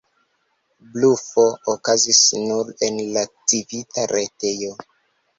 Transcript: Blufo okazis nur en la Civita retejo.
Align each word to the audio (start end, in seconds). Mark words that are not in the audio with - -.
Blufo 0.93 1.43
okazis 1.73 2.21
nur 2.45 2.71
en 2.87 2.97
la 3.17 3.23
Civita 3.53 4.07
retejo. 4.13 4.73